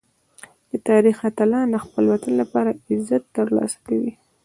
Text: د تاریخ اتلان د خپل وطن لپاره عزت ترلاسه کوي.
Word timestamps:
د 0.69 0.71
تاریخ 0.89 1.17
اتلان 1.29 1.67
د 1.71 1.77
خپل 1.85 2.03
وطن 2.13 2.33
لپاره 2.41 2.77
عزت 2.89 3.23
ترلاسه 3.37 3.77
کوي. 3.87 4.11